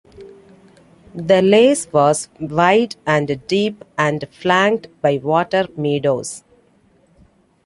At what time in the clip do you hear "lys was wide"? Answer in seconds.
1.43-2.95